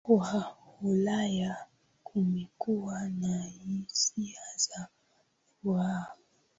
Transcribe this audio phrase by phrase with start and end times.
[0.09, 1.65] wa Ulaya
[2.03, 4.87] Kumekuwa na hisia za
[5.61, 6.15] furaha